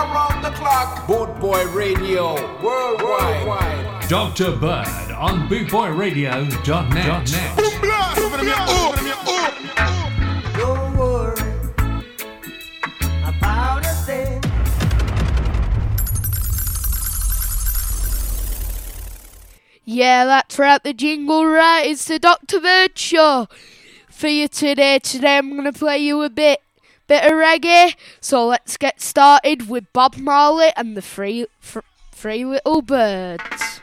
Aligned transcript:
around 0.00 0.42
the 0.42 0.50
clock. 0.50 1.06
Boot 1.06 1.38
Boy 1.40 1.66
Radio 1.68 2.34
worldwide. 2.62 3.46
worldwide. 3.46 4.08
Dr. 4.08 4.56
Bird 4.56 5.12
on 5.12 5.46
bootboyradio.net. 5.48 7.26
Don't 10.56 10.96
worry 10.96 11.40
about 13.24 13.84
a 13.84 13.94
thing. 14.06 14.42
Yeah, 19.84 20.24
that's 20.24 20.58
right, 20.58 20.82
the 20.82 20.94
jingle 20.94 21.44
right. 21.46 21.82
It's 21.86 22.06
the 22.06 22.18
Dr. 22.18 22.60
Bird 22.60 22.98
Show 22.98 23.48
for 24.10 24.28
you 24.28 24.48
today. 24.48 24.98
Today 25.00 25.38
I'm 25.38 25.50
going 25.50 25.64
to 25.64 25.72
play 25.78 25.98
you 25.98 26.22
a 26.22 26.30
bit 26.30 26.60
bit 27.10 27.24
of 27.24 27.32
reggae. 27.32 27.96
So 28.20 28.46
let's 28.46 28.76
get 28.76 29.00
started 29.00 29.68
with 29.68 29.92
Bob 29.92 30.16
Marley 30.16 30.70
and 30.76 30.96
the 30.96 31.02
Three, 31.02 31.46
three 32.12 32.44
Little 32.44 32.82
Birds. 32.82 33.79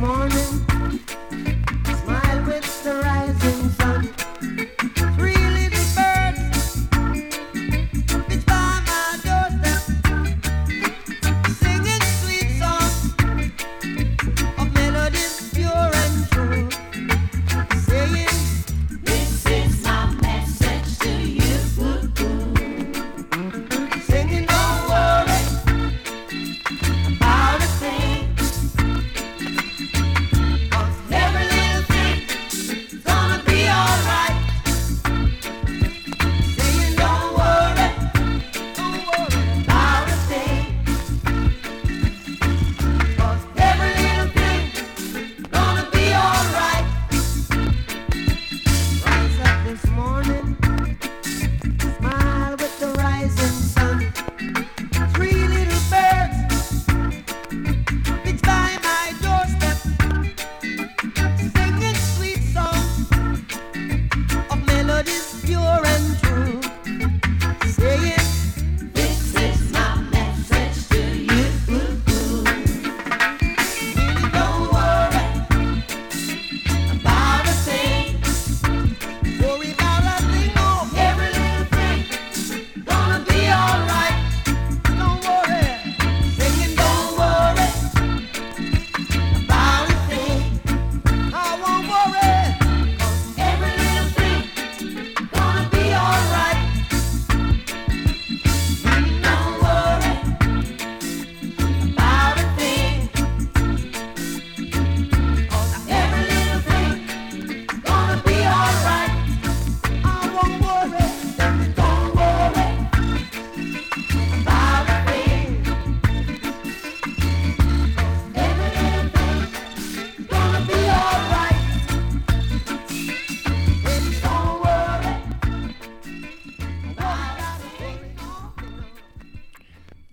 Morning. 0.00 0.49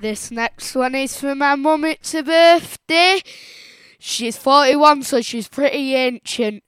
This 0.07 0.31
next 0.31 0.73
one 0.73 0.95
is 0.95 1.19
for 1.19 1.35
my 1.35 1.55
mum. 1.55 1.83
It's 1.83 2.13
her 2.13 2.23
birthday. 2.23 3.21
She's 3.99 4.37
41, 4.37 5.03
so 5.03 5.19
she's 5.19 5.49
pretty 5.49 5.95
ancient. 5.95 6.63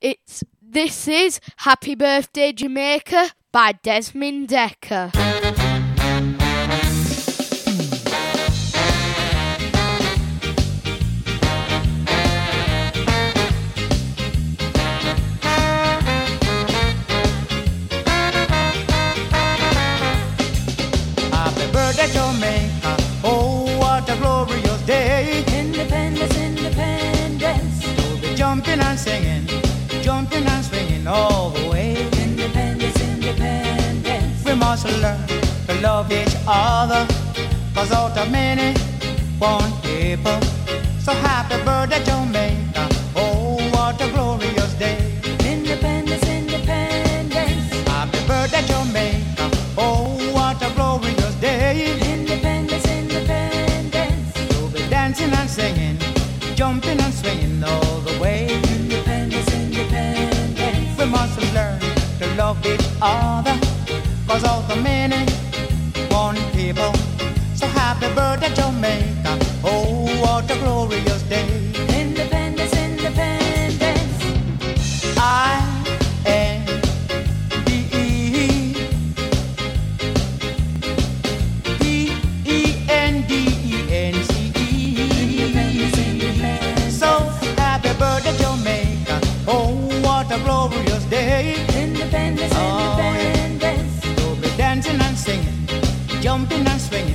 It's 0.00 0.44
this 0.62 1.08
is 1.08 1.40
Happy 1.56 1.96
Birthday 1.96 2.52
Jamaica 2.52 3.30
by 3.50 3.72
Desmond 3.82 4.46
Dekker. 4.46 5.63
Jumping 28.54 28.78
and 28.78 28.96
singing, 28.96 29.46
jumping 30.00 30.46
and 30.46 30.64
swinging 30.64 31.06
all 31.08 31.50
the 31.50 31.68
way. 31.70 31.96
independence, 32.22 33.00
independence. 33.00 34.44
We 34.44 34.54
must 34.54 34.86
learn 35.02 35.26
to 35.66 35.74
love 35.82 36.12
each 36.12 36.36
other. 36.46 37.04
Cause 37.74 37.90
out 37.90 38.16
of 38.16 38.30
many, 38.30 38.78
one 39.40 39.72
people. 39.82 40.40
So 41.00 41.12
happy 41.26 41.56
birthday, 41.64 42.04
Jamaica. 42.04 42.88
Oh, 43.16 43.58
what 43.72 44.00
a 44.00 44.08
glorious 44.12 44.63
each 62.74 62.88
other. 63.00 63.56
Cause 64.26 64.44
all 64.44 64.62
the 64.62 64.76
many, 64.76 65.24
one 66.10 66.36
people. 66.52 66.92
So 67.54 67.66
happy 67.66 68.08
birthday, 68.14 68.52
Jamaica. 68.54 69.38
Oh, 69.64 70.06
what 70.22 70.50
a 70.50 70.56
glorious 70.58 71.22
day. 71.22 71.53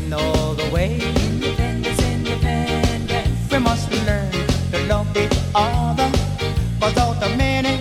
in 0.10 0.14
all 0.14 0.54
the 0.56 0.68
way. 0.74 1.00
Independence, 1.26 2.02
independence. 2.02 3.52
We 3.52 3.60
must 3.60 3.92
learn 4.08 4.32
to 4.72 4.80
love 4.88 5.16
each 5.16 5.38
other. 5.54 6.10
Cause 6.80 6.98
all 6.98 7.14
the 7.14 7.30
many 7.38 7.76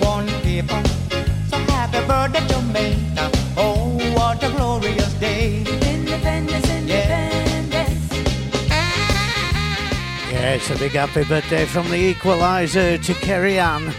one 0.00 0.28
people. 0.42 0.82
So 1.50 1.56
happy 1.72 2.00
birthday 2.06 2.46
to 2.52 2.60
me. 2.74 2.86
Now. 3.14 3.30
Oh, 3.56 3.98
what 4.14 4.42
a 4.44 4.50
glorious 4.50 5.14
day. 5.14 5.64
Independence, 5.94 6.68
independence. 6.68 8.12
Yeah. 8.68 10.30
Yes, 10.30 10.70
a 10.70 10.76
big 10.78 10.92
happy 10.92 11.24
birthday 11.24 11.64
from 11.64 11.88
the 11.88 11.96
equalizer 11.96 12.98
to 12.98 13.14
Kerry 13.14 13.58
Ann. 13.58 13.94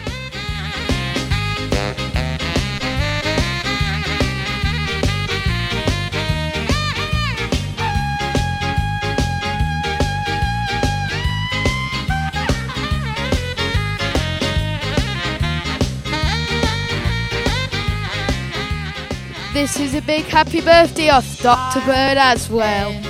this 19.60 19.78
is 19.78 19.94
a 19.94 20.02
big 20.02 20.24
happy 20.24 20.62
birthday 20.62 21.10
off 21.10 21.42
Dr. 21.42 21.82
Bird 21.82 22.18
as 22.18 22.50
well. 22.50 23.09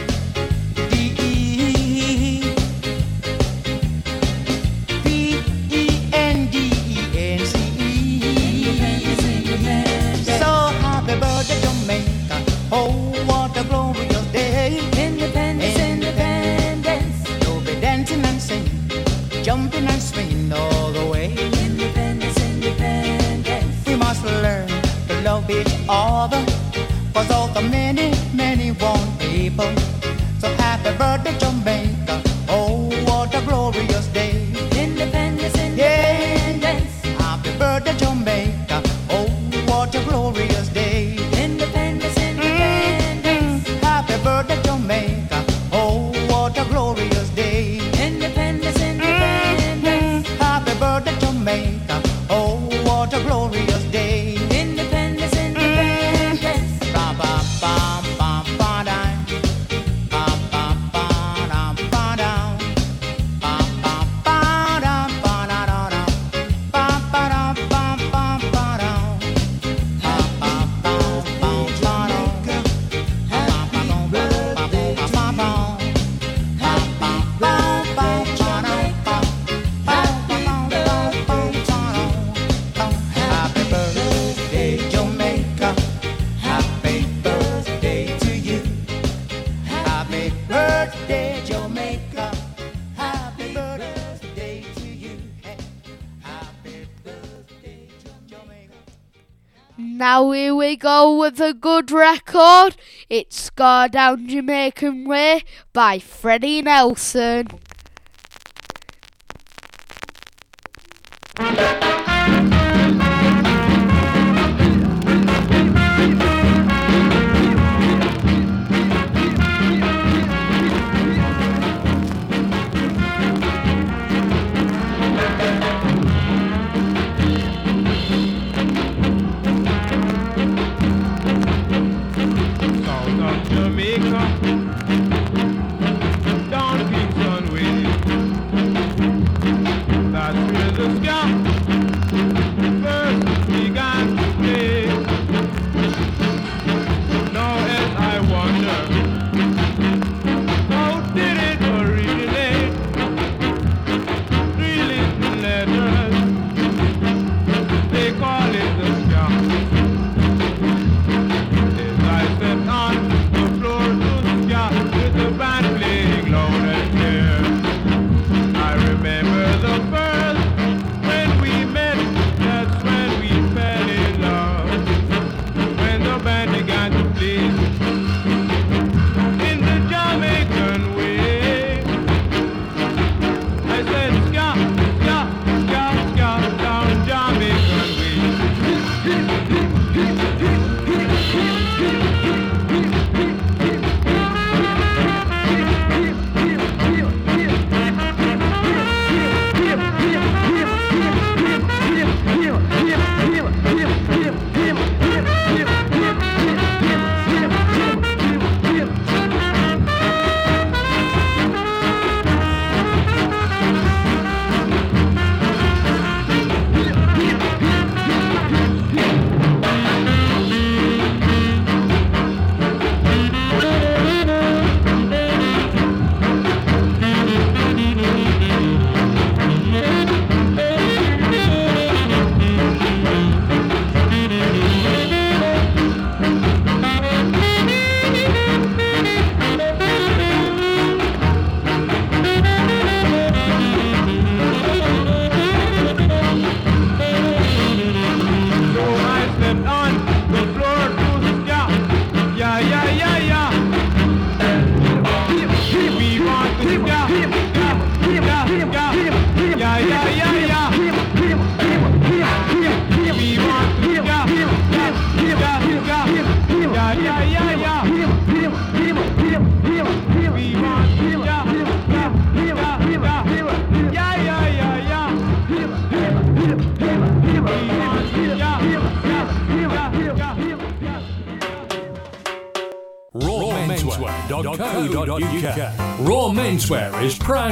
go 100.80 101.20
with 101.20 101.42
a 101.42 101.54
good 101.54 101.92
record. 101.92 102.78
It's 103.10 103.44
Ska 103.44 103.90
Down 103.92 104.28
Jamaican 104.28 105.06
Way 105.06 105.44
by 105.74 106.00
Freddie 106.00 106.62
Nelson. 106.62 107.48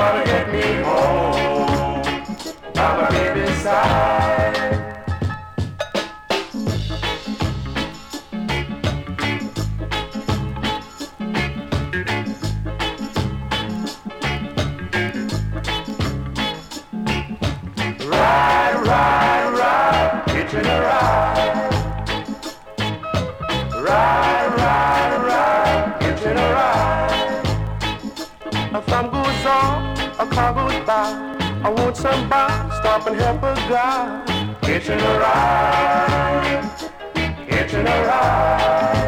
Gonna 0.00 0.24
get 0.24 0.50
me 0.50 0.62
home. 0.82 2.02
By 2.72 2.96
my 2.96 3.10
baby's 3.10 3.66
somebody 32.00 32.70
stop 32.76 33.06
and 33.06 33.16
help 33.16 33.42
a 33.42 33.54
guy. 33.68 34.56
Hitching 34.62 35.00
a 35.00 35.18
ride, 35.18 36.70
hitching 37.46 37.86
a 37.86 38.06
ride. 38.06 38.99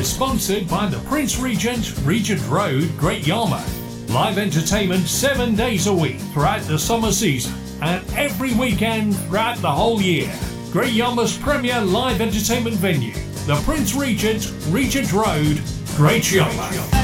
Is 0.00 0.10
sponsored 0.10 0.66
by 0.66 0.86
the 0.86 0.98
Prince 1.00 1.38
Regent, 1.38 1.94
Regent 2.04 2.40
Road, 2.48 2.90
Great 2.96 3.26
Yarmouth. 3.26 4.08
Live 4.08 4.38
entertainment 4.38 5.06
seven 5.06 5.54
days 5.54 5.88
a 5.88 5.92
week 5.92 6.18
throughout 6.32 6.62
the 6.62 6.78
summer 6.78 7.12
season 7.12 7.52
and 7.82 8.02
every 8.14 8.54
weekend 8.54 9.14
throughout 9.14 9.58
the 9.58 9.70
whole 9.70 10.00
year. 10.00 10.32
Great 10.72 10.94
Yarmouth's 10.94 11.36
premier 11.36 11.82
live 11.82 12.22
entertainment 12.22 12.76
venue, 12.76 13.12
the 13.44 13.60
Prince 13.66 13.94
Regent, 13.94 14.50
Regent 14.68 15.12
Road, 15.12 15.60
Great 15.96 16.32
Yarmouth. 16.32 16.96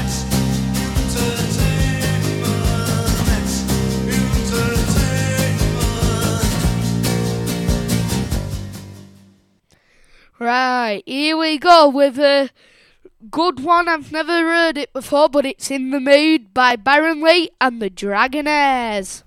Right, 10.39 11.03
here 11.05 11.37
we 11.37 11.59
go 11.59 11.89
with 11.89 12.17
a 12.17 12.49
good 13.29 13.59
one. 13.61 13.87
I've 13.87 14.11
never 14.11 14.31
heard 14.31 14.77
it 14.77 14.93
before, 14.93 15.29
but 15.29 15.45
it's 15.45 15.71
In 15.71 15.89
the 15.91 15.99
Mood 15.99 16.53
by 16.53 16.75
Byron 16.75 17.21
Lee 17.21 17.49
and 17.59 17.81
the 17.81 17.89
Dragonaires. 17.89 19.23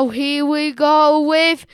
Now 0.00 0.08
here 0.08 0.46
we 0.46 0.72
go 0.72 1.20
with 1.20 1.66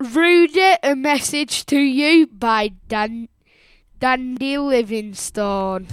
Rudy, 0.00 0.72
a 0.82 0.96
message 0.96 1.66
to 1.66 1.78
you 1.78 2.28
by 2.28 2.72
Dan 2.88 3.28
Dandy 4.00 4.56
Livingstone. 4.56 5.86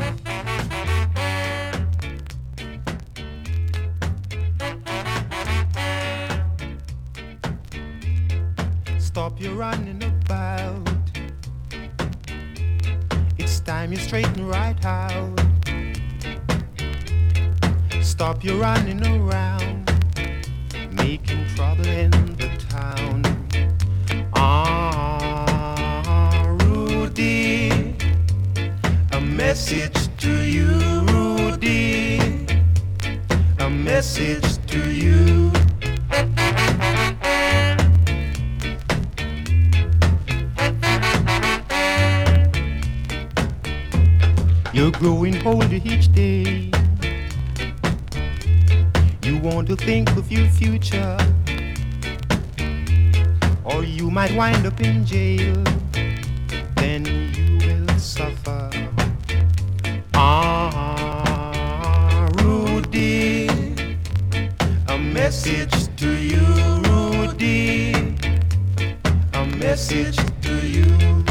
Stop 8.97 9.41
your 9.41 9.55
running 9.55 10.01
about. 10.01 10.87
It's 13.37 13.59
time 13.59 13.91
you 13.91 13.97
straighten 13.97 14.47
right 14.47 14.85
out. 14.85 15.41
Stop 18.01 18.45
your 18.45 18.55
running 18.61 19.05
around, 19.05 19.82
trouble 21.55 21.87
in 21.87 22.11
the 22.37 22.49
town. 22.69 23.23
Ah, 24.33 25.75
Rudy, 26.63 27.95
a 29.11 29.21
message 29.21 30.09
to 30.17 30.43
you, 30.43 30.67
Rudy, 31.11 32.19
a 33.59 33.69
message 33.69 34.57
to 34.67 34.91
you. 34.91 35.51
You're 44.73 44.91
growing 44.91 45.45
older 45.45 45.79
each 45.85 46.11
day. 46.11 46.71
You 49.23 49.37
want 49.37 49.69
to 49.69 49.77
think 49.77 50.09
of 50.17 50.29
your 50.29 50.49
future, 50.49 51.17
or 53.63 53.85
you 53.85 54.11
might 54.11 54.35
wind 54.35 54.65
up 54.65 54.81
in 54.81 55.05
jail. 55.05 55.63
Then 56.75 57.05
you 57.33 57.57
will 57.65 57.87
suffer. 57.97 58.69
Ah, 60.13 61.07
Rudy, 62.41 63.47
a 64.89 64.97
message 64.97 65.87
to 65.95 66.11
you, 66.17 66.45
Rudy, 66.89 67.93
a 69.33 69.45
message 69.45 70.17
to 70.41 70.67
you. 70.67 71.22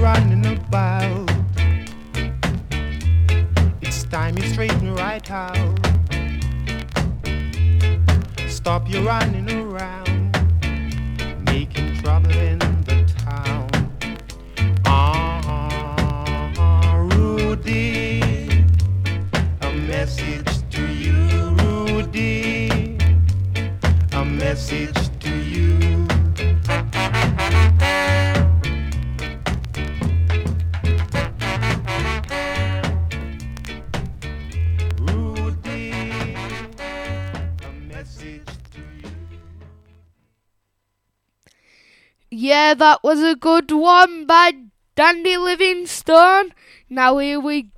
Stop 0.00 0.29
that 42.80 43.04
was 43.04 43.22
a 43.22 43.36
good 43.36 43.70
one 43.70 44.24
by 44.24 44.52
Dandy 44.96 45.36
Livingstone. 45.36 46.54
Now 46.88 47.18
here 47.18 47.38
we 47.38 47.68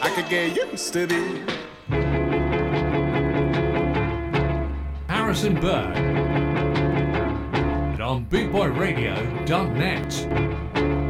I 0.00 0.12
could 0.14 0.28
get 0.28 0.54
used 0.54 0.92
to 0.92 1.06
this. 1.06 1.40
Harrison 5.08 5.54
Bird. 5.54 5.96
And 7.94 8.02
on 8.02 8.26
bootboyradio.net. 8.26 11.01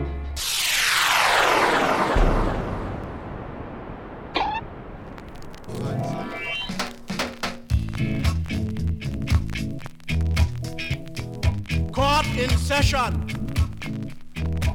Court 12.22 12.38
in 12.38 12.50
session. 12.58 13.26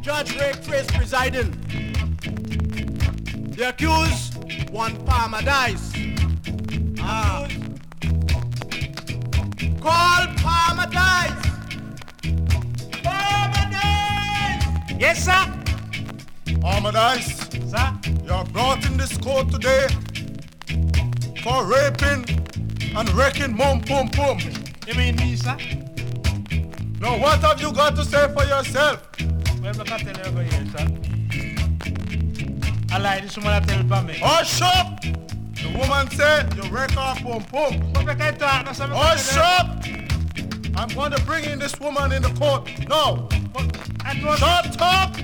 Judge 0.01 0.35
Ray 0.37 0.53
Chris 0.65 0.87
presiding. 0.87 1.51
The 3.55 3.69
accused, 3.69 4.69
one 4.71 4.95
Palmer 5.05 5.41
dice. 5.41 5.91
Ah. 6.99 7.47
Call 9.81 10.27
Palmer 10.37 10.89
dice. 10.91 11.45
Palmer 13.03 13.71
dice. 13.71 14.95
Yes, 14.99 15.25
sir. 15.25 15.53
Armadice, 16.63 17.49
Sir. 17.69 17.99
you're 18.25 18.45
brought 18.45 18.85
in 18.85 18.97
this 18.97 19.17
court 19.17 19.49
today 19.49 19.87
for 21.43 21.65
raping 21.65 22.25
and 22.95 23.09
wrecking 23.11 23.55
mum 23.55 23.81
pum 23.81 24.09
pum. 24.09 24.37
You 24.85 24.95
mean 24.95 25.15
me, 25.17 25.35
sir? 25.35 25.57
Now 26.99 27.17
what 27.19 27.39
have 27.41 27.61
you 27.61 27.71
got 27.71 27.95
to 27.95 28.03
say 28.03 28.27
for 28.33 28.45
yourself? 28.45 29.07
Well, 29.61 29.81
I 29.81 29.83
tell 29.83 29.99
you 29.99 30.23
over 30.23 30.43
here, 30.43 30.65
sir. 30.75 30.87
I 32.91 32.97
like 32.99 33.23
this 33.23 33.37
woman 33.37 33.63
tell 33.63 33.83
for 33.87 34.03
me. 34.03 34.19
Oh, 34.21 34.27
Hush 34.27 34.61
up! 34.61 35.01
The 35.01 35.77
woman 35.77 36.09
said 36.11 36.53
you 36.55 36.69
wreck 36.69 36.91
her 36.91 37.15
pum 37.21 37.43
pum. 37.43 37.91
But 37.93 38.07
I 38.09 38.15
can't 38.15 38.39
talk, 38.39 38.65
no, 38.65 38.73
sir. 38.73 38.87
Hush 38.87 39.37
up! 39.37 39.83
I'm 40.75 40.89
going 40.89 41.11
to 41.11 41.21
bring 41.25 41.45
in 41.45 41.59
this 41.59 41.79
woman 41.79 42.11
in 42.11 42.21
the 42.21 42.29
court 42.29 42.69
don't 42.87 44.37
Shut 44.37 44.81
up! 44.81 45.15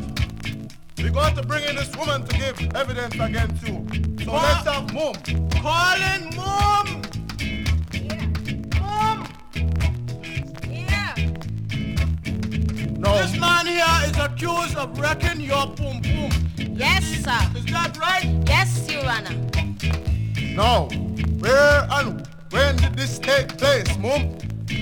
We're 0.98 1.12
going 1.12 1.36
to 1.36 1.44
bring 1.44 1.64
in 1.66 1.76
this 1.76 1.96
woman 1.96 2.26
to 2.26 2.38
give 2.38 2.76
evidence 2.76 3.16
against 3.16 3.68
you. 3.68 3.86
So 4.24 4.34
let's 4.34 4.66
have 4.66 4.94
mum. 4.94 5.14
Calling. 5.62 6.36
Mom. 6.36 7.02
No. 13.04 13.18
This 13.18 13.38
man 13.38 13.68
here 13.68 13.86
is 14.06 14.18
accused 14.18 14.78
of 14.78 14.98
wrecking 14.98 15.42
your 15.42 15.68
boom 15.68 16.02
boom. 16.02 16.32
Yes, 16.58 17.04
sir. 17.04 17.42
Is 17.54 17.66
that 17.66 17.98
right? 18.00 18.26
Yes, 18.48 18.90
Your 18.90 19.06
Honor. 19.06 19.36
Now, 20.56 20.88
where 21.40 21.86
and 21.92 22.26
when 22.52 22.78
did 22.78 22.96
this 22.96 23.20
take 23.20 23.58
place, 23.58 23.98
mum? 23.98 24.38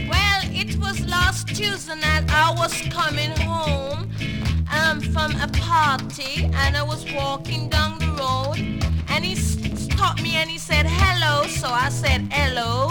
Well, 0.08 0.42
it 0.44 0.78
was 0.78 1.04
last 1.08 1.48
Tuesday 1.48 1.96
night. 1.96 2.26
I 2.30 2.54
was 2.56 2.80
coming 2.90 3.32
home 3.40 4.12
um, 4.72 5.02
from 5.02 5.32
a 5.42 5.48
party 5.54 6.44
and 6.54 6.78
I 6.78 6.84
was 6.84 7.12
walking 7.14 7.70
down 7.70 7.98
the 7.98 8.12
road 8.22 8.60
and 9.10 9.26
he 9.26 9.36
stopped 9.36 10.22
me 10.22 10.36
and 10.36 10.48
he 10.48 10.60
said 10.60 10.86
hello. 10.86 11.48
So 11.48 11.70
I 11.70 11.90
said 11.90 12.32
hello. 12.32 12.90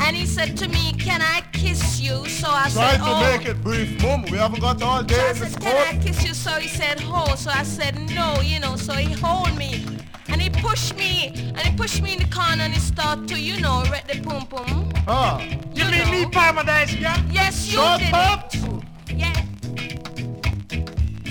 And 0.00 0.16
he 0.16 0.26
said 0.26 0.56
to 0.58 0.68
me, 0.68 0.92
can 0.92 1.20
I 1.20 1.42
kiss 1.52 2.00
you? 2.00 2.26
So 2.28 2.48
I 2.50 2.68
Try 2.70 2.92
said, 2.92 2.96
to 2.98 3.02
oh. 3.06 3.20
make 3.36 3.46
it 3.46 3.62
brief, 3.62 4.00
mum. 4.02 4.22
We 4.30 4.38
haven't 4.38 4.60
got 4.60 4.80
all 4.82 5.02
day 5.02 5.18
I 5.20 5.30
in 5.30 5.38
this 5.38 5.52
said, 5.52 5.62
court. 5.62 5.74
can 5.74 5.96
I 5.98 6.02
kiss 6.02 6.24
you? 6.24 6.34
So 6.34 6.50
he 6.52 6.68
said, 6.68 7.00
ho. 7.00 7.34
So 7.36 7.50
I 7.50 7.62
said, 7.62 7.98
no, 8.10 8.40
you 8.40 8.60
know. 8.60 8.76
So 8.76 8.92
he 8.94 9.12
hold 9.12 9.56
me. 9.56 9.84
And 10.28 10.40
he 10.40 10.50
pushed 10.50 10.96
me. 10.96 11.28
And 11.36 11.58
he 11.60 11.76
pushed 11.76 12.00
me 12.02 12.14
in 12.14 12.18
the 12.20 12.28
corner 12.28 12.62
and 12.62 12.72
he 12.72 12.80
started 12.80 13.28
to, 13.28 13.40
you 13.40 13.60
know, 13.60 13.84
wreck 13.90 14.06
the 14.08 14.20
pum 14.22 14.46
pum. 14.46 14.92
Ah. 15.06 15.40
You, 15.74 15.84
mean 15.90 16.10
me, 16.10 16.26
Paradise, 16.26 16.94
yeah? 16.94 17.22
Yes, 17.30 17.66
you 17.68 17.78
Shut 17.78 18.00
did 18.00 18.14
up. 18.14 18.54
it. 18.54 18.84
Yeah. 19.14 19.32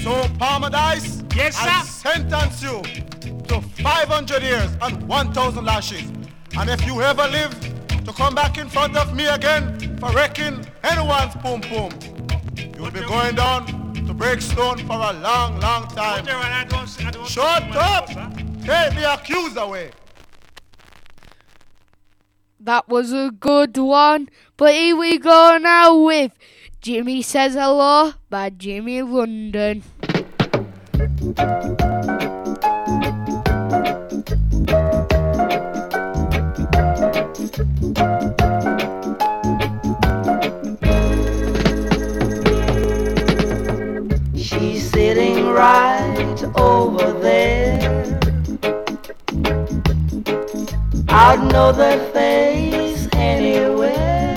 So, 0.03 0.23
Parmadice, 0.39 1.23
Yes, 1.35 1.55
I 1.59 1.83
sentence 1.83 2.63
you 2.63 2.81
to 3.43 3.61
500 3.61 4.41
years 4.41 4.71
and 4.81 5.07
1,000 5.07 5.63
lashes. 5.65 6.01
And 6.57 6.69
if 6.69 6.83
you 6.85 7.01
ever 7.01 7.27
live 7.27 7.53
to 8.07 8.13
come 8.13 8.33
back 8.33 8.57
in 8.57 8.69
front 8.69 8.95
of 8.95 9.13
me 9.13 9.27
again 9.27 9.97
for 9.97 10.09
wrecking 10.13 10.65
anyone's 10.83 11.35
pum 11.35 11.59
pum, 11.59 11.91
you'll 12.77 12.89
be 12.89 13.01
going 13.01 13.35
down 13.35 13.65
to 13.93 14.13
Breakstone 14.13 14.79
for 14.87 14.93
a 14.93 15.13
long, 15.21 15.59
long 15.59 15.87
time. 15.89 16.25
Shut 17.25 17.63
up! 17.75 18.07
Take 18.07 18.95
the 18.95 19.13
accused 19.13 19.57
away. 19.57 19.91
That 22.61 22.87
was 22.87 23.11
a 23.11 23.29
good 23.37 23.77
one. 23.77 24.29
But 24.55 24.73
here 24.73 24.95
we 24.95 25.17
go 25.17 25.57
now 25.61 25.97
with 25.99 26.31
Jimmy 26.81 27.21
Says 27.21 27.55
Hello 27.55 28.13
by 28.29 28.49
Jimmy 28.51 29.01
London. 29.01 29.83
I'd 51.19 51.51
know 51.51 51.71
that 51.71 52.13
face 52.13 53.07
anywhere. 53.13 54.35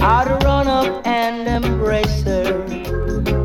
I'd 0.00 0.42
run 0.42 0.66
up 0.66 1.06
and 1.06 1.64
embrace 1.64 2.24
her, 2.24 2.52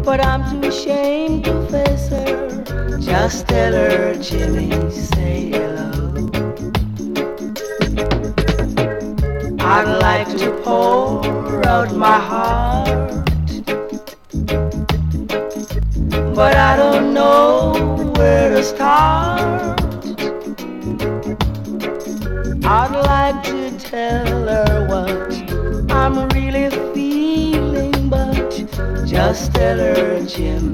but 0.04 0.20
I'm 0.20 0.42
too 0.50 0.68
ashamed 0.68 1.46
to 1.46 1.64
face 1.68 2.08
her. 2.08 2.98
Just 3.00 3.48
tell 3.48 3.74
her, 3.74 4.16
Jimmy, 4.16 4.72
say 4.90 5.52
hello. 5.52 5.92
I'd 9.60 10.00
like 10.02 10.30
to 10.40 10.60
pour 10.64 11.68
out 11.68 11.96
my 11.96 12.18
heart, 12.18 13.10
but 16.34 16.56
I 16.56 16.76
don't 16.78 17.14
know 17.14 18.12
where 18.18 18.50
to 18.50 18.64
start. 18.64 19.39
Tell 24.10 24.48
her 24.48 24.88
what 24.88 25.92
I'm 25.92 26.28
really 26.30 26.70
feeling, 26.96 28.10
but 28.10 28.50
just 29.06 29.54
tell 29.54 29.78
her, 29.78 30.26
Jim, 30.26 30.74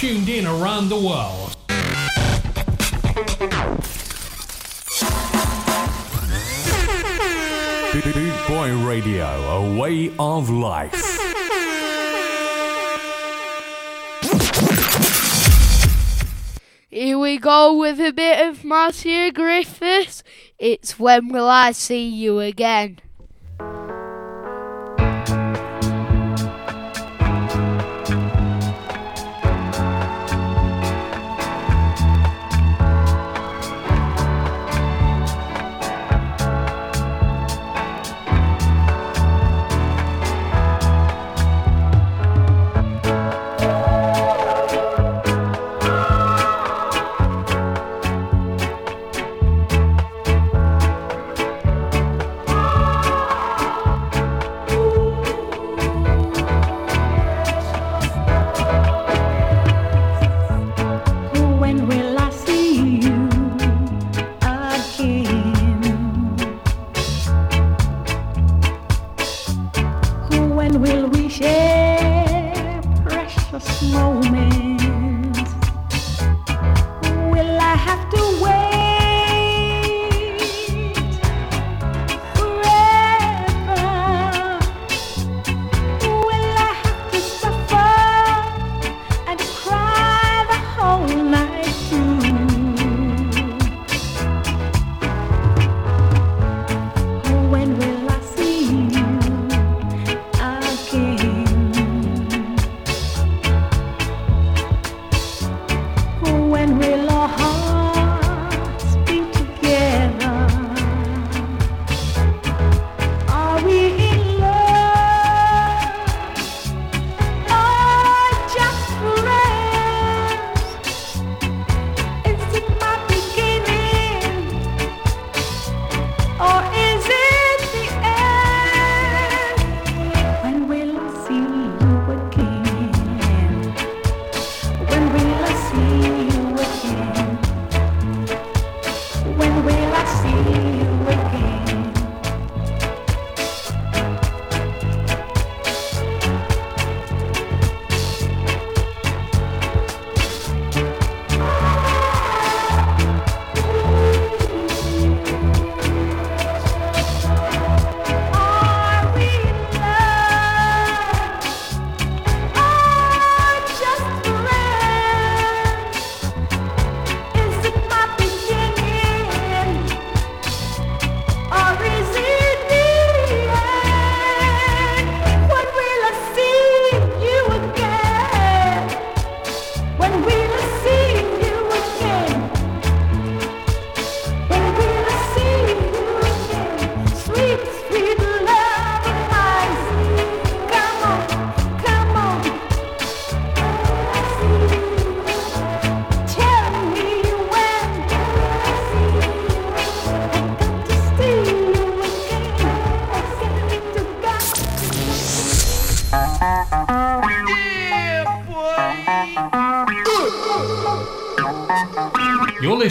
tuned 0.00 0.30
in 0.30 0.46
around 0.46 0.88
the 0.88 0.96
world. 0.96 1.54
Boot 7.92 8.48
Boy 8.48 8.78
Radio, 8.78 9.26
a 9.26 9.78
way 9.78 10.10
of 10.18 10.48
life. 10.48 10.94
Here 16.88 17.18
we 17.18 17.36
go 17.36 17.76
with 17.76 18.00
a 18.00 18.14
bit 18.14 18.48
of 18.48 18.64
Marcia 18.64 19.30
Griffiths. 19.34 20.22
It's 20.58 20.98
When 20.98 21.28
Will 21.28 21.46
I 21.46 21.72
See 21.72 22.08
You 22.08 22.38
Again? 22.38 23.00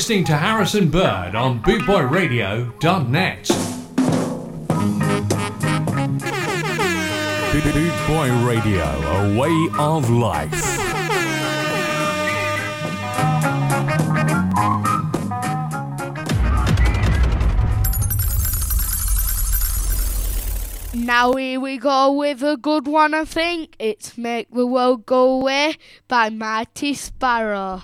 Listening 0.09 0.25
to 0.25 0.37
Harrison 0.37 0.89
Bird 0.89 1.35
on 1.35 1.61
bootboyradio.net. 1.61 3.47
Boot 7.53 8.07
Boy 8.07 8.43
Radio, 8.43 8.85
a 8.85 9.37
way 9.37 9.69
of 9.77 10.09
life. 10.09 10.51
Now 20.95 21.33
here 21.33 21.59
we 21.59 21.77
go 21.77 22.11
with 22.13 22.41
a 22.41 22.57
good 22.57 22.87
one, 22.87 23.13
I 23.13 23.25
think. 23.25 23.75
It's 23.77 24.17
Make 24.17 24.49
the 24.49 24.65
World 24.65 25.05
Go 25.05 25.39
Away 25.39 25.75
by 26.07 26.31
Mighty 26.31 26.95
Sparrow. 26.95 27.83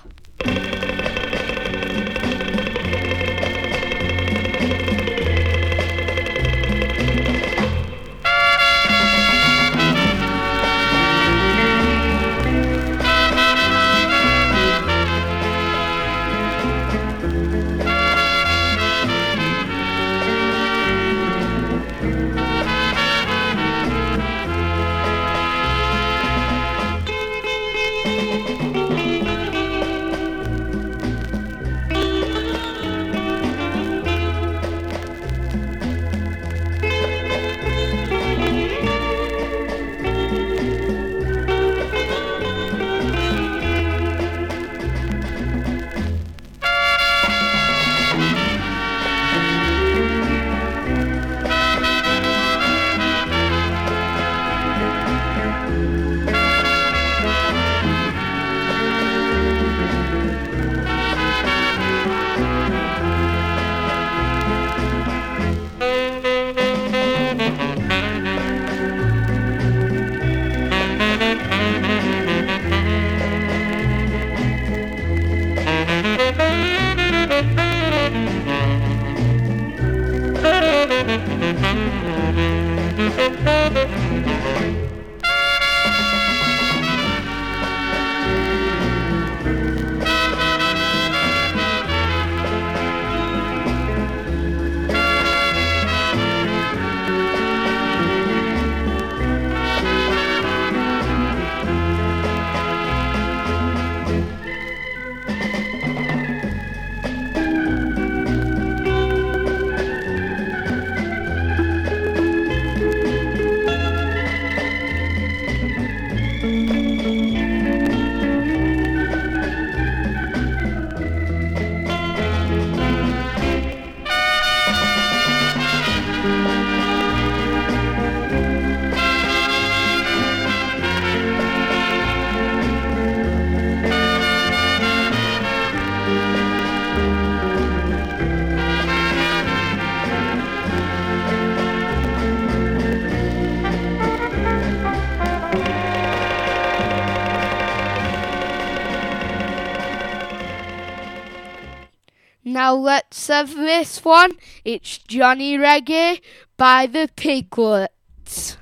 Let's 153.30 153.56
this 153.56 154.06
one. 154.06 154.34
It's 154.64 155.00
Johnny 155.00 155.58
Reggae 155.58 156.22
by 156.58 156.86
the 156.86 157.10
Piglets. 157.16 158.58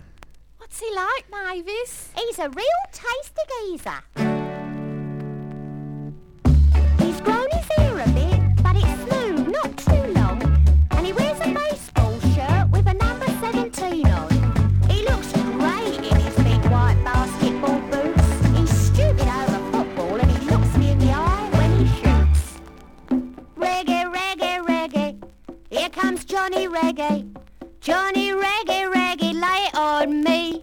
What's 0.58 0.80
he 0.80 0.90
like, 0.96 1.26
Mavis? 1.30 2.10
He's 2.16 2.40
a 2.40 2.50
real 2.50 2.66
tasty 2.94 3.42
geezer. 3.68 4.33
Comes 26.04 26.26
Johnny 26.26 26.68
Reggae. 26.68 27.34
Johnny 27.80 28.32
Reggae, 28.32 28.92
reggae, 28.94 29.34
lay 29.34 29.70
on 29.74 30.22
me. 30.22 30.62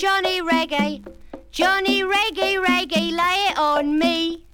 Johnny 0.00 0.40
Reggae. 0.40 1.04
Johnny 1.50 2.02
Reggae, 2.02 2.56
Reggae, 2.56 3.12
lay 3.12 3.48
it 3.50 3.58
on 3.58 3.98
me. 3.98 4.46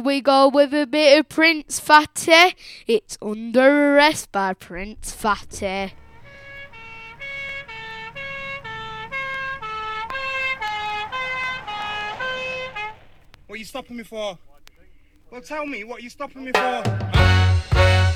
Here 0.00 0.06
we 0.06 0.20
go 0.22 0.48
with 0.48 0.72
a 0.72 0.86
bit 0.86 1.20
of 1.20 1.28
Prince 1.28 1.78
Fatty. 1.78 2.56
It's 2.86 3.18
Under 3.20 3.96
Arrest 3.96 4.32
by 4.32 4.54
Prince 4.54 5.12
Fatty. 5.12 5.92
What 13.46 13.54
are 13.54 13.56
you 13.56 13.64
stopping 13.66 13.98
me 13.98 14.04
for? 14.04 14.38
Well, 15.30 15.42
tell 15.42 15.66
me, 15.66 15.84
what 15.84 16.00
are 16.00 16.02
you 16.02 16.08
stopping 16.08 16.46
me 16.46 16.52
for? 16.52 16.60
Yeah, 16.60 18.14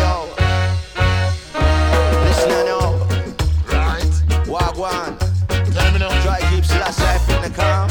Yo 0.00 0.26
Listen 2.24 2.48
now. 2.66 2.90
Right. 3.68 4.12
Wagwan. 4.46 5.18
Tell 5.72 5.92
me 5.92 5.98
now. 6.00 6.22
Try 6.24 6.40
keep 6.50 6.64
slash 6.64 6.98
life 6.98 7.28
in 7.30 7.42
the 7.42 7.56
calm. 7.56 7.90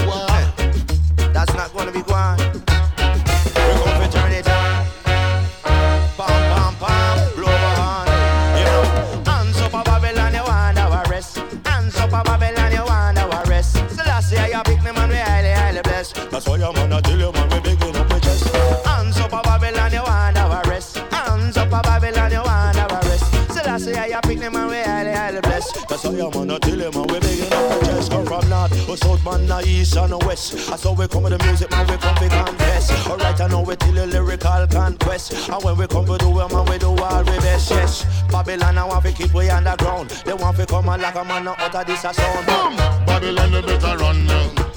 That's 1.34 1.54
not 1.54 1.72
gonna 1.74 1.93
be 1.93 2.02
gone. 2.02 2.68
That's 16.70 16.82
man, 16.82 16.93
I 16.93 17.01
tell 17.01 17.17
you 17.17 17.32
man, 17.32 17.49
we 17.49 17.59
bigging 17.61 17.95
up 17.95 18.13
with 18.13 18.22
chest. 18.22 18.55
Hands 18.86 19.17
up 19.17 19.34
a 19.34 19.41
Babylon, 19.41 19.91
you 19.91 20.03
want 20.03 20.38
our 20.38 20.61
rest. 20.70 20.97
Hands 20.97 21.57
up 21.57 21.67
a 21.67 21.82
Babylon, 21.82 22.32
you 22.32 22.43
want 22.43 22.78
our 22.78 23.01
rest. 23.09 23.26
So 23.55 23.61
last 23.65 23.88
year 23.88 24.05
you 24.05 24.20
pick 24.22 24.38
me 24.38 24.49
man, 24.49 24.67
we 24.67 24.78
highly, 24.78 25.11
highly 25.11 25.41
blessed. 25.41 25.88
That's 25.89 26.03
why 26.03 26.11
your 26.11 26.30
man, 26.30 26.51
I 26.51 26.59
tell 26.59 26.78
you 26.78 26.91
man, 26.91 27.07
we 27.07 27.20
bigging 27.20 27.51
up 27.51 27.70
with 27.70 27.89
chest. 27.89 28.11
Come 28.11 28.26
from 28.28 28.49
north, 28.49 28.89
or 28.89 28.97
south, 28.97 29.26
man, 29.26 29.47
na 29.47 29.61
east 29.61 29.97
and 29.97 30.13
west. 30.24 30.70
That's 30.70 30.84
how 30.84 30.93
we 30.93 31.07
come 31.07 31.24
with 31.24 31.39
the 31.39 31.43
music, 31.43 31.72
man, 31.72 31.88
we 31.88 31.97
come 31.97 32.15
to 32.15 32.30
confess. 32.30 33.07
Alright, 33.07 33.41
I 33.41 33.47
know 33.47 33.61
we 33.61 33.76
till 33.76 33.97
a 33.97 34.05
lyrical 34.05 34.67
conquest. 34.67 35.49
And 35.49 35.63
when 35.63 35.76
we 35.76 35.88
come 35.88 36.05
to 36.05 36.17
do 36.20 36.39
it, 36.39 36.51
man, 36.53 36.65
we 36.65 36.78
do 36.78 36.89
all 36.93 37.24
we 37.24 37.38
best, 37.39 37.72
yes. 37.72 38.05
Babylon, 38.30 38.78
I 38.78 38.86
want 38.86 39.05
to 39.05 39.11
keep 39.11 39.34
we 39.34 39.49
underground. 39.49 40.11
They 40.24 40.34
want 40.36 40.55
to 40.57 40.67
come 40.67 40.89
and 40.89 41.01
like 41.01 41.15
a 41.15 41.24
man 41.24 41.47
out 41.47 41.74
of 41.74 41.88
this 41.88 42.03
a 42.03 42.13
sound. 42.13 42.45
Boom! 42.45 42.78
Babylon, 43.07 43.53
you 43.53 43.61
better 43.63 43.97
run 43.97 44.28
now. 44.28 44.68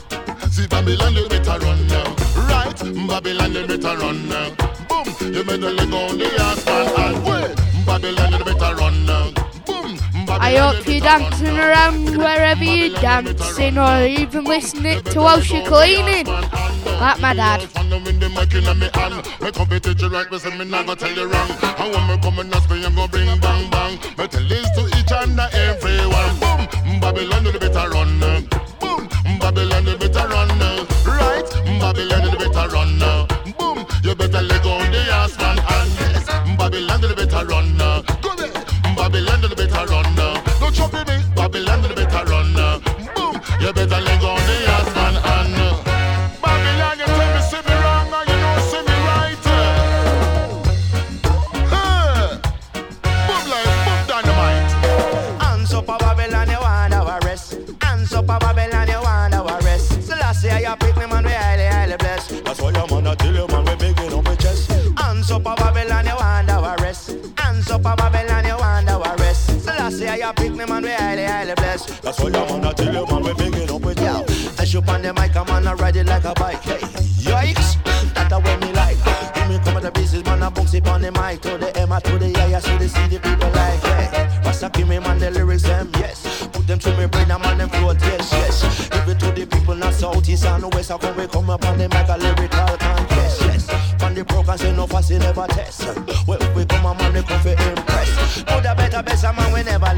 See 0.52 0.66
Babylon, 0.66 1.14
you 1.14 1.26
better 1.30 1.58
run 1.64 1.86
now. 1.86 2.14
Right, 2.36 2.76
Babylon, 3.08 3.54
you 3.54 3.66
better 3.66 3.96
run 3.96 4.28
now. 4.28 4.50
Boom, 4.86 5.32
you 5.32 5.42
better 5.44 5.70
let 5.70 5.90
go 5.90 5.96
on 5.96 6.18
the 6.18 6.28
ass 6.38 6.66
and 6.68 7.24
wait. 7.24 7.86
Babylon, 7.86 8.32
you 8.32 8.44
better 8.44 8.76
run 8.76 9.06
now. 9.06 9.32
Boom, 9.64 9.98
I 10.28 10.56
hope 10.56 10.86
you're 10.86 11.00
dancing 11.00 11.56
around 11.56 12.18
wherever 12.18 12.64
you're 12.64 12.94
dancing 13.00 13.78
or 13.78 14.04
even 14.04 14.44
listening 14.44 15.02
to 15.04 15.20
whilst 15.20 15.50
you're 15.50 15.64
cleaning. 15.64 16.26
Like 16.26 17.20
my 17.20 17.32
dad. 17.32 17.62
with 17.62 18.20
the 18.20 18.28
mic 18.28 18.52
in 18.52 18.78
me 18.78 18.90
hand. 18.92 19.24
Me 19.40 19.50
come 19.52 19.68
to 19.68 19.80
teach 19.80 20.02
you 20.02 20.08
right, 20.08 20.26
but 20.28 20.42
say 20.42 20.56
me 20.58 20.66
not 20.66 20.84
gonna 20.84 21.00
tell 21.00 21.12
you 21.12 21.32
wrong. 21.32 21.50
And 21.78 21.94
when 21.94 22.08
me 22.08 22.22
come 22.22 22.38
and 22.40 22.54
ask 22.54 22.68
me, 22.70 22.84
I'm 22.84 22.94
gonna 22.94 23.08
bring 23.08 23.40
bang 23.40 23.70
bang. 23.70 23.98
Me 24.18 24.28
tell 24.28 24.46
this 24.46 24.68
to 24.76 24.84
each 24.98 25.12
and 25.12 25.40
everyone. 25.40 26.36
Boom, 26.44 27.00
Babylon, 27.00 27.46
you 27.46 27.52
better 27.52 27.88
run 27.88 28.20
now. 28.20 28.21
Boom, 28.21 28.21
Babylon, 29.54 29.86
you 29.86 29.98
better 29.98 30.28
run 30.28 30.61
why 72.22 72.30
your 72.30 72.46
man 72.46 72.64
I 72.64 72.72
tell 72.72 72.94
you 72.94 73.06
man, 73.06 73.22
we 73.22 73.34
bigging 73.34 73.70
up 73.70 73.82
with 73.82 74.00
yo. 74.00 74.24
I 74.58 74.64
shoot 74.64 74.88
on 74.88 75.02
the 75.02 75.12
mic, 75.12 75.34
a 75.34 75.44
man 75.44 75.66
I 75.66 75.74
ride 75.74 75.96
it 75.96 76.06
like 76.06 76.24
a 76.24 76.34
bike. 76.34 76.62
Hey, 76.62 76.78
yikes, 77.18 77.82
that's 78.14 78.30
the 78.30 78.38
way 78.38 78.56
me 78.58 78.72
like. 78.72 78.96
Give 79.34 79.48
me 79.48 79.58
come 79.64 79.76
at 79.76 79.82
the 79.82 79.90
business, 79.90 80.24
man, 80.24 80.42
I 80.42 80.50
box 80.50 80.74
it 80.74 80.86
on 80.86 81.02
the 81.02 81.10
mic 81.12 81.40
to 81.42 81.58
the 81.58 81.76
M, 81.76 81.88
to 81.88 82.18
the 82.18 82.32
I, 82.38 82.54
I 82.56 82.60
see 82.60 82.76
the 82.76 82.86
the 83.10 83.18
people 83.18 83.50
like. 83.50 83.80
Hey, 83.82 84.40
Rasta 84.44 84.70
give 84.72 84.88
me 84.88 84.98
man 84.98 85.18
the 85.18 85.30
lyrics 85.30 85.64
them 85.64 85.90
yes. 85.94 86.46
Put 86.52 86.66
them 86.66 86.78
to 86.78 86.96
me 86.96 87.06
brain, 87.06 87.30
I'm 87.30 87.42
on 87.42 87.58
them 87.58 87.68
float 87.70 88.00
yes 88.00 88.32
yes. 88.32 88.88
Give 88.88 89.08
it 89.08 89.18
to 89.20 89.32
the 89.32 89.46
people 89.46 89.74
not 89.74 89.94
south 89.94 90.28
east 90.28 90.44
and 90.44 90.72
west. 90.74 90.90
I 90.90 90.98
come 90.98 91.16
we 91.16 91.26
come 91.26 91.50
up 91.50 91.64
on 91.64 91.78
the 91.78 91.88
mic 91.88 92.08
a 92.08 92.16
lyrical 92.18 92.76
contest 92.78 93.40
yes. 93.42 93.66
From 93.98 94.14
the 94.14 94.24
program 94.24 94.58
say 94.58 94.74
no 94.74 94.86
fussy 94.86 95.18
never 95.18 95.46
test. 95.48 95.86
Well 96.26 96.38
we 96.54 96.64
come 96.66 96.86
a 96.86 96.94
man 96.94 97.14
they 97.14 97.22
come 97.22 97.40
for 97.40 97.50
impress. 97.50 98.42
Do 98.42 98.60
the 98.60 98.74
better 98.76 99.02
best 99.02 99.24
man 99.24 99.52
we 99.52 99.62
never 99.62 99.91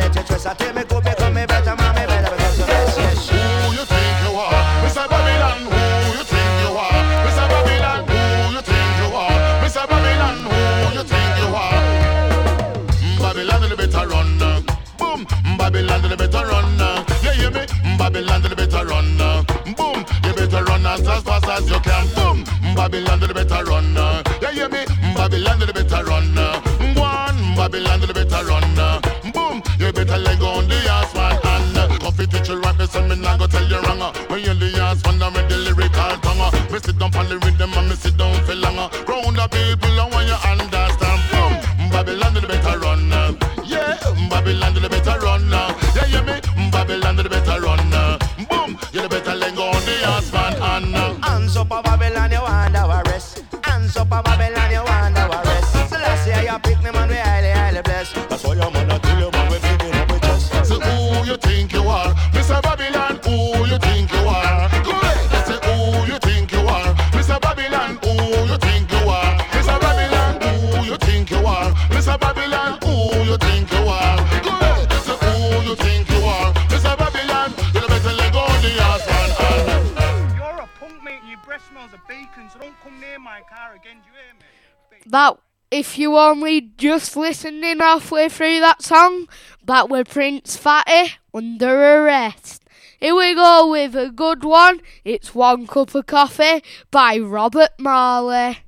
Babylon, 22.85 23.19
you 23.23 23.29
better 23.33 23.65
run 23.65 23.95
now. 23.95 24.23
You 24.43 24.49
hear 24.49 24.69
me? 24.69 24.85
Babylon, 25.15 25.59
you 25.59 25.73
better 25.73 26.05
run 26.05 26.37
uh. 26.37 26.44
Only 86.35 86.61
just 86.77 87.17
listening 87.17 87.79
halfway 87.79 88.29
through 88.29 88.59
that 88.59 88.83
song, 88.83 89.29
that 89.67 89.89
were 89.89 90.03
Prince 90.03 90.57
Fatty 90.57 91.13
under 91.33 92.03
arrest. 92.03 92.65
Here 92.99 93.15
we 93.15 93.37
go 93.37 93.71
with 93.71 93.95
a 93.95 94.11
good 94.11 94.43
one. 94.43 94.81
It's 95.05 95.33
One 95.33 95.69
Cup 95.69 95.95
of 95.95 96.07
Coffee 96.07 96.65
by 96.91 97.19
Robert 97.19 97.71
Marley. 97.79 98.59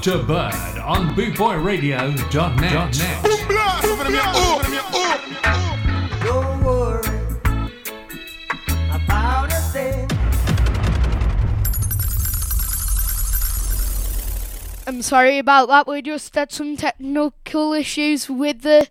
Dr. 0.00 0.22
Bird 0.22 0.78
on 0.78 1.14
bootboyradio.net. 1.14 2.92
Don't 6.24 6.64
worry 6.64 7.04
about 8.90 9.52
a 9.52 9.60
thing. 9.70 10.08
I'm 14.86 15.02
sorry 15.02 15.36
about 15.36 15.68
that. 15.68 15.86
We 15.86 16.00
just 16.00 16.34
had 16.34 16.50
some 16.50 16.78
technical 16.78 17.74
issues 17.74 18.30
with 18.30 18.62
the 18.62 18.88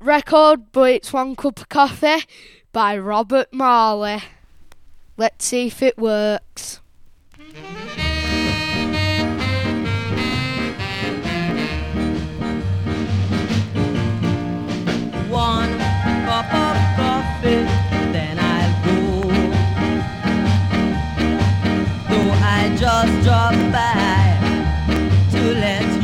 record, 0.00 0.72
but 0.72 0.90
it's 0.90 1.12
One 1.12 1.36
Cup 1.36 1.60
of 1.60 1.68
Coffee 1.68 2.24
by 2.72 2.98
Robert 2.98 3.52
Marley. 3.52 4.24
Let's 5.16 5.44
see 5.44 5.68
if 5.68 5.84
it 5.84 5.96
works. 5.96 6.80
just 22.78 23.24
drop 23.24 23.54
by 23.72 24.36
to 25.30 25.54
lend 25.54 25.95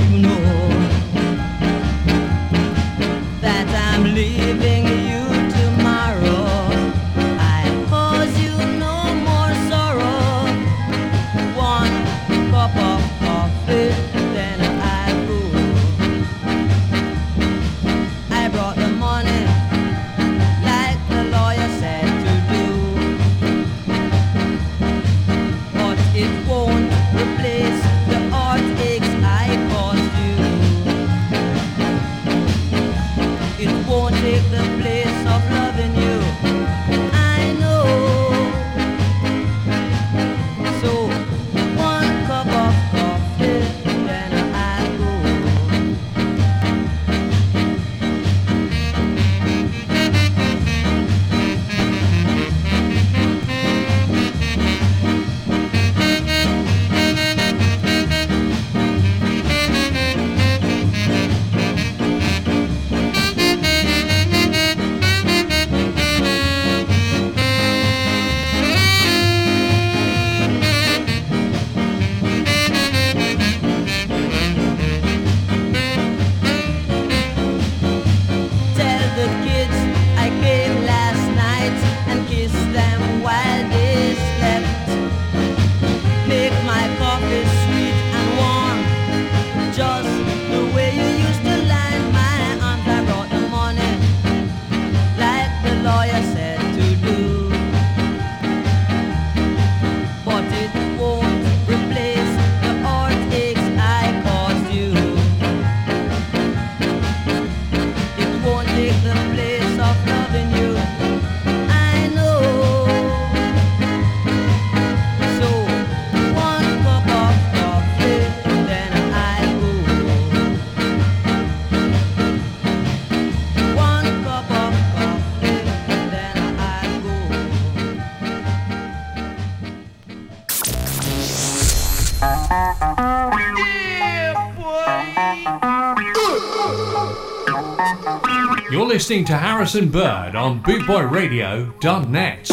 You're 138.70 138.86
listening 138.86 139.24
to 139.26 139.36
Harrison 139.36 139.88
Bird 139.88 140.34
on 140.34 140.62
BootboyRadio.net. 140.62 142.48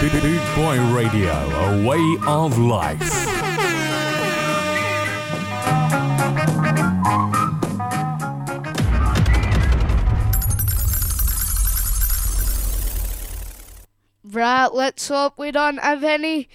Boot 0.00 0.56
Boy 0.56 0.78
Radio, 0.94 1.32
a 1.32 1.86
way 1.86 2.16
of 2.26 2.58
life. 2.58 3.29
Right, 14.40 14.72
let's 14.72 15.06
hope 15.08 15.38
we 15.38 15.50
don't 15.50 15.76
have 15.76 16.02
any 16.02 16.48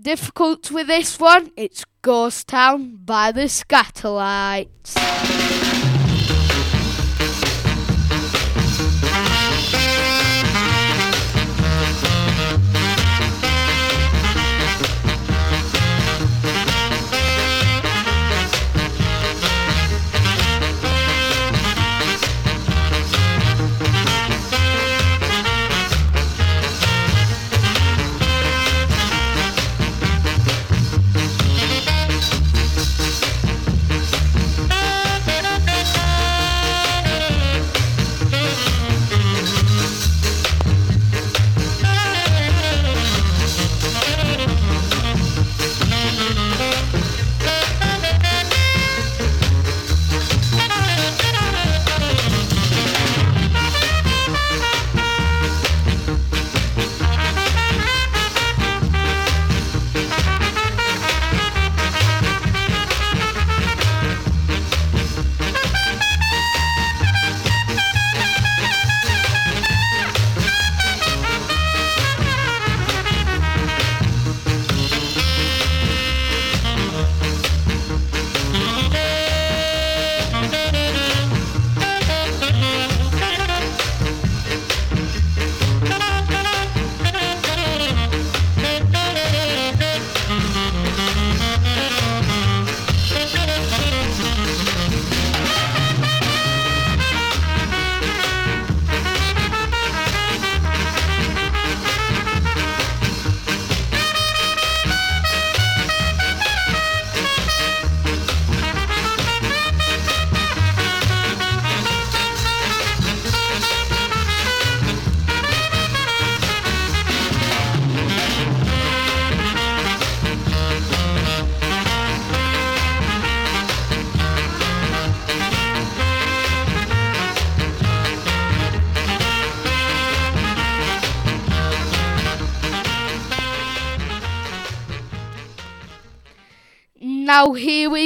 difficulties 0.00 0.72
with 0.72 0.86
this 0.86 1.20
one. 1.20 1.52
It's 1.54 1.84
Ghost 2.00 2.48
Town 2.48 3.00
by 3.04 3.30
the 3.30 3.42
Skatalites. 3.42 5.37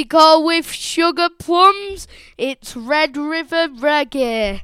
We 0.03 0.07
go 0.07 0.37
with 0.41 0.69
Sugar 0.69 1.29
Plums. 1.39 2.09
It's 2.37 2.75
Red 2.75 3.15
River 3.15 3.69
Reggae. 3.69 4.63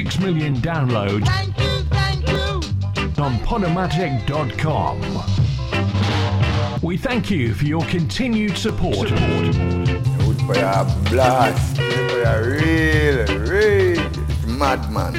6 0.00 0.18
million 0.20 0.56
downloads 0.56 1.26
thank 1.26 1.58
you, 1.58 1.82
thank 1.90 2.26
you. 2.26 3.22
on 3.22 3.38
Podomatic.com. 3.40 4.98
We 6.80 6.96
thank 6.96 7.30
you 7.30 7.52
for 7.52 7.66
your 7.66 7.84
continued 7.84 8.56
support. 8.56 9.08
support. 9.08 9.56
We 10.48 10.56
are 10.56 10.86
blast. 11.10 11.78
We 11.78 12.22
are 12.24 12.42
real, 12.44 13.26
real 13.44 14.10
madman. 14.46 15.12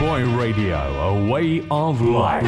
Boy 0.00 0.24
Radio, 0.38 0.78
a 0.78 1.30
way 1.30 1.60
of 1.70 2.00
life. 2.00 2.42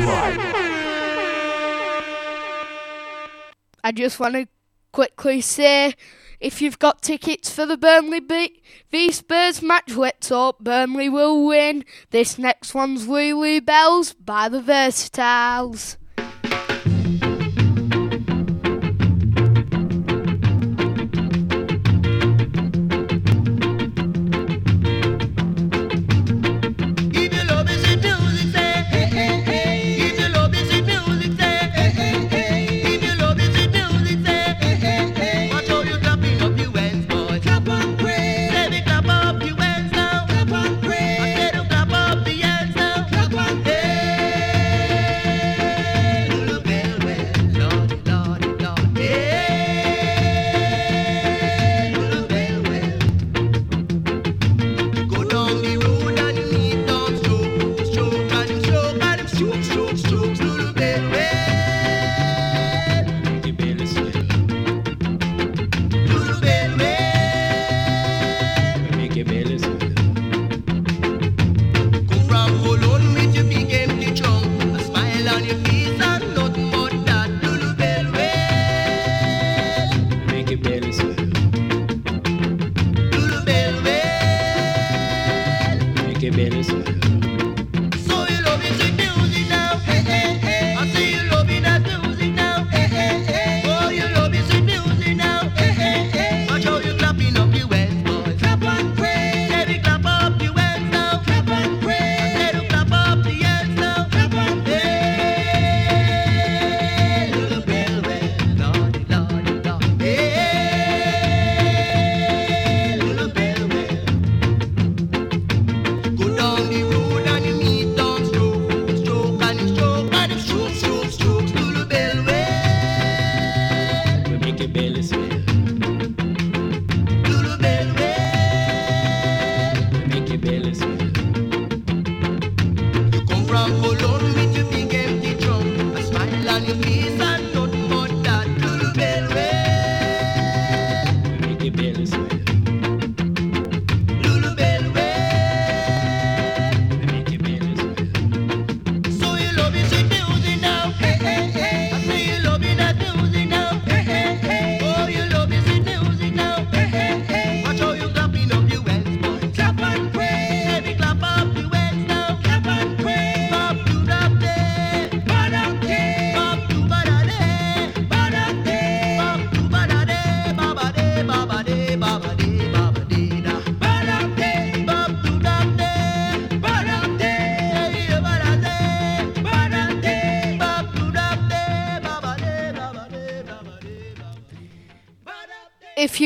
I 3.84 3.92
just 3.92 4.18
want 4.18 4.36
to 4.36 4.48
quickly 4.92 5.42
say 5.42 5.94
if 6.40 6.60
you've 6.60 6.78
got 6.78 7.02
tickets 7.02 7.50
for 7.50 7.66
the 7.66 7.76
Burnley 7.76 8.20
B- 8.20 8.62
v 8.90 9.10
Spurs 9.12 9.62
match, 9.62 9.96
let's 9.96 10.28
hope 10.28 10.60
Burnley 10.60 11.08
will 11.08 11.46
win. 11.46 11.84
This 12.10 12.38
next 12.38 12.74
one's 12.74 13.08
Lulu 13.08 13.60
Bells 13.60 14.12
by 14.14 14.48
the 14.48 14.60
Versatiles. 14.60 15.96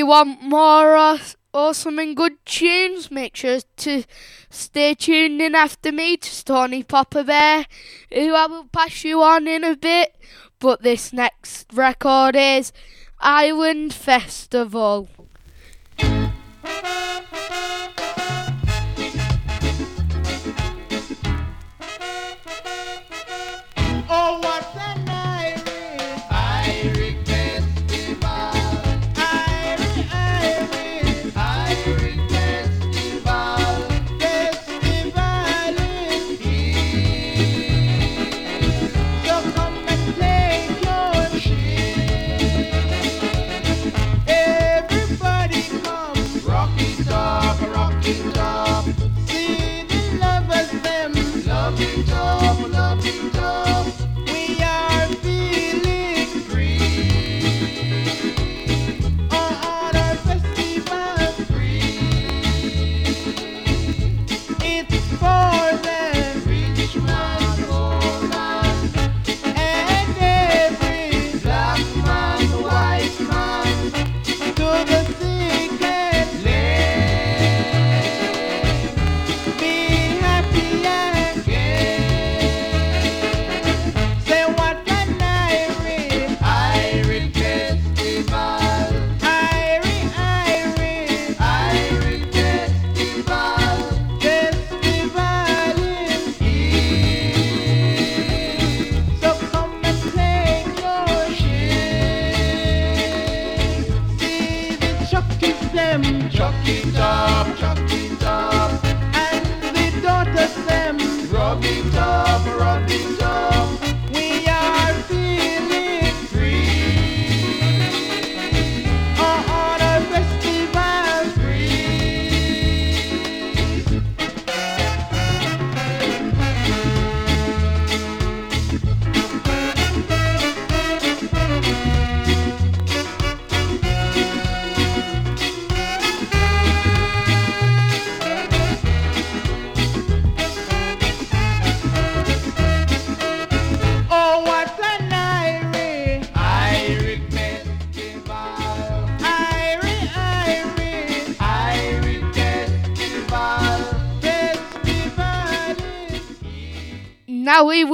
You 0.01 0.07
want 0.07 0.43
more 0.43 1.19
awesome 1.53 1.99
and 1.99 2.17
good 2.17 2.43
tunes, 2.47 3.11
make 3.11 3.37
sure 3.37 3.61
to 3.77 4.03
stay 4.49 4.95
tuned 4.95 5.43
in 5.43 5.55
after 5.55 5.93
me 5.93 6.17
to 6.17 6.43
Tony 6.43 6.83
Popper 6.83 7.23
Bear, 7.23 7.67
who 8.11 8.35
I 8.35 8.47
will 8.47 8.65
pass 8.65 9.05
you 9.05 9.21
on 9.23 9.47
in 9.47 9.63
a 9.63 9.77
bit. 9.77 10.17
But 10.59 10.83
this 10.83 11.13
next 11.13 11.67
record 11.75 12.35
is 12.35 12.73
Island 13.21 13.93
Festival. 13.93 15.11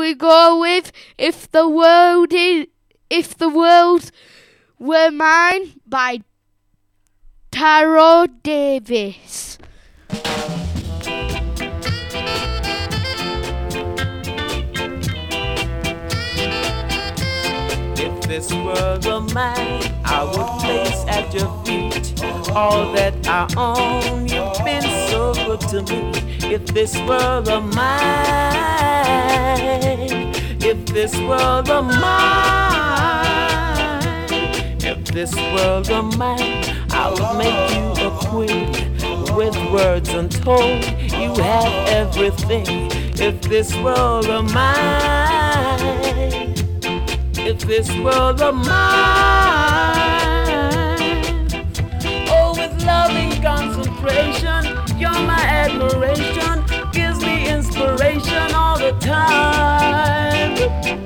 We 0.07 0.14
go 0.14 0.61
with 0.61 0.92
If 1.18 1.50
the 1.50 1.68
World 1.68 2.32
is 2.32 2.66
If 3.11 3.36
the 3.36 3.48
World 3.48 4.12
Were 4.78 5.11
Mine 5.11 5.80
by 5.84 6.22
Taro 7.50 8.28
Davis. 8.44 9.59
If 17.98 18.14
this 18.28 18.52
world 18.52 19.07
were 19.07 19.20
mine, 19.34 19.82
I 20.04 20.22
would 20.22 20.55
all 22.57 22.90
that 22.94 23.14
I 23.28 23.46
own. 23.57 24.26
You've 24.26 24.64
been 24.64 24.82
so 25.11 25.34
good 25.34 25.61
to 25.72 25.82
me. 25.92 26.12
If 26.54 26.64
this 26.66 26.96
world 27.00 27.48
were 27.48 27.61
mine, 27.61 27.92
if 30.62 30.86
this 30.86 31.14
world 31.28 31.68
were 31.68 31.82
mine, 31.82 32.02
if 34.80 35.04
this 35.04 35.34
world 35.36 35.90
were 35.90 36.02
mine, 36.02 36.64
I 36.90 37.11
would 37.11 37.36
make 37.36 37.70
you 37.76 37.84
a 38.07 38.11
queen 38.24 38.72
with 39.36 39.57
words 39.70 40.09
untold. 40.09 40.82
You 41.22 41.34
have 41.42 41.72
everything. 41.88 42.66
If 43.18 43.42
this 43.42 43.76
world 43.76 44.28
were 44.28 44.42
mine 44.42 46.07
if 47.46 47.61
this 47.61 47.88
world 47.98 48.40
were 48.40 48.52
mine. 48.52 49.95
Loving 52.87 53.43
concentration, 53.43 54.64
you're 54.97 55.11
my 55.11 55.43
admiration, 55.43 56.64
gives 56.93 57.20
me 57.20 57.49
inspiration 57.49 58.55
all 58.55 58.78
the 58.78 58.93
time. 59.01 61.05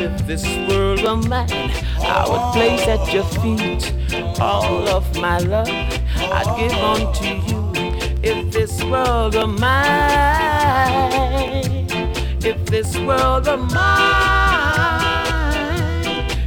If 0.00 0.26
this 0.28 0.44
world 0.68 1.02
were 1.02 1.16
mine, 1.16 1.50
I 1.98 2.24
would 2.28 2.52
place 2.54 2.86
at 2.86 3.12
your 3.12 3.24
feet 3.24 3.92
all 4.40 4.88
of 4.88 5.04
my 5.16 5.38
love. 5.38 5.68
I'd 5.68 6.56
give 6.56 6.72
unto 6.72 7.24
you. 7.48 7.58
If 8.22 8.52
this 8.52 8.82
world 8.84 9.34
were 9.34 9.48
mine, 9.48 9.88
if 12.44 12.64
this 12.66 12.96
world 12.98 13.46
were 13.46 13.56
mine, 13.56 13.74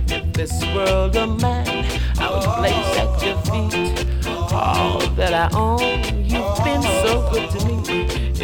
if 0.07 0.31
this 0.31 0.63
world 0.73 1.15
were 1.15 1.27
mine, 1.27 1.85
I 2.19 2.29
would 2.31 2.43
place 2.59 2.97
at 3.03 3.21
your 3.21 3.37
feet 3.51 4.07
all 4.53 4.99
that 5.15 5.33
I 5.33 5.49
own. 5.57 5.79
You've 6.23 6.63
been 6.63 6.81
so 7.03 7.29
good 7.31 7.49
to 7.51 7.65
me. 7.65 7.75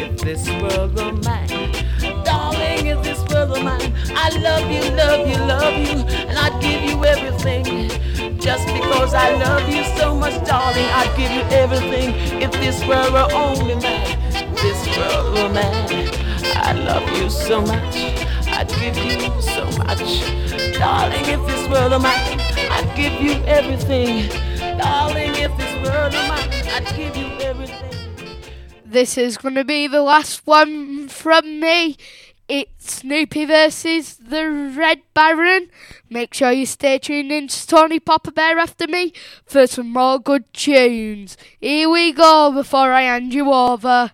If 0.02 0.18
this 0.20 0.48
world 0.60 0.94
were 0.94 1.12
mine, 1.12 1.72
darling, 2.24 2.86
if 2.86 3.02
this 3.02 3.22
were 3.48 3.62
mine, 3.62 3.92
I 4.10 4.28
love 4.38 4.70
you, 4.70 4.82
love 4.94 5.26
you, 5.26 5.36
love 5.46 5.74
you, 5.74 6.04
and 6.28 6.38
I'd 6.38 6.60
give 6.60 6.82
you 6.82 7.04
everything. 7.04 7.88
Just 8.38 8.66
because 8.66 9.14
I 9.14 9.34
love 9.36 9.68
you 9.68 9.84
so 9.96 10.14
much, 10.14 10.34
darling, 10.46 10.86
I'd 10.86 11.12
give 11.16 11.30
you 11.32 11.42
everything. 11.56 12.14
If 12.42 12.52
this 12.52 12.84
were 12.86 13.28
only 13.32 13.74
mine, 13.74 14.18
this 14.54 14.86
were 14.96 15.48
mine, 15.52 16.10
I 16.54 16.72
love 16.72 17.08
you 17.16 17.28
so 17.30 17.62
much. 17.62 17.96
I'd 18.48 18.68
give 18.80 18.96
you 18.96 19.40
so 19.40 19.64
much, 19.78 20.78
darling. 20.78 21.24
If 21.24 21.46
this 21.46 21.68
were 21.68 21.98
mine, 21.98 22.40
I'd 22.70 22.92
give 22.96 23.20
you 23.20 23.42
everything. 23.44 24.28
Darling, 24.78 25.34
if 25.34 25.56
this 25.56 25.74
were 25.84 26.10
mine, 26.28 26.50
I'd 26.74 26.86
give 26.96 27.16
you 27.16 27.26
everything. 27.40 27.88
This 28.84 29.18
is 29.18 29.36
going 29.36 29.54
to 29.54 29.64
be 29.64 29.86
the 29.86 30.02
last 30.02 30.46
one 30.46 31.08
from 31.08 31.60
me. 31.60 31.96
Snoopy 32.90 33.44
versus 33.44 34.16
the 34.16 34.48
Red 34.76 35.02
Baron. 35.14 35.68
Make 36.10 36.34
sure 36.34 36.52
you 36.52 36.66
stay 36.66 36.98
tuned 36.98 37.30
in 37.30 37.48
to 37.48 37.66
Tony 37.66 38.00
Popper 38.00 38.30
Bear 38.30 38.58
after 38.58 38.86
me 38.86 39.12
for 39.44 39.66
some 39.66 39.92
more 39.92 40.18
good 40.18 40.52
tunes. 40.52 41.36
Here 41.60 41.88
we 41.88 42.12
go 42.12 42.52
before 42.52 42.92
I 42.92 43.02
hand 43.02 43.34
you 43.34 43.52
over. 43.52 44.12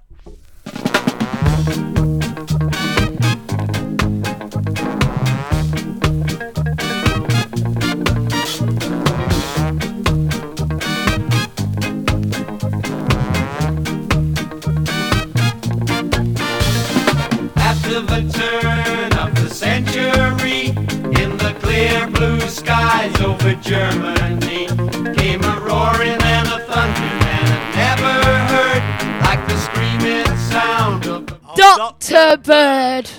blue 22.14 22.40
skies 22.40 23.20
over 23.20 23.54
Germany 23.56 24.66
came 25.14 25.42
a 25.44 25.60
roaring 25.60 26.20
and 26.34 26.48
a 26.48 26.58
thundering 26.68 27.22
and 27.36 27.48
I 27.52 27.72
never 27.76 28.14
heard 28.52 28.82
like 29.22 29.46
the 29.48 29.56
screaming 29.56 30.26
sound 30.50 31.06
of 31.06 31.26
Dr. 31.56 32.36
Bird 32.38 33.10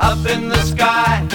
up 0.00 0.26
in 0.26 0.48
the 0.48 0.62
sky. 0.62 1.27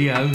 video. 0.00 0.29